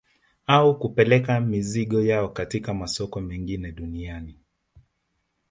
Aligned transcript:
Au 0.47 0.75
kupeleka 0.79 1.39
mizigo 1.41 2.01
yao 2.01 2.29
katika 2.29 2.73
masoko 2.73 3.21
mengine 3.21 3.67
ya 3.67 3.73
dunia 3.73 4.23